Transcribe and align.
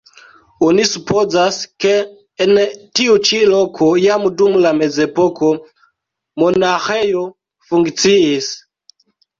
Oni 0.67 0.85
supozas, 0.91 1.59
ke 1.85 1.91
en 2.45 2.55
tiu 3.01 3.19
ĉi 3.29 3.43
loko 3.53 3.91
jam 4.07 4.27
dum 4.41 4.59
la 4.67 4.75
mezepoko 4.81 5.55
monaĥejo 6.45 7.27
funkciis. 7.71 8.55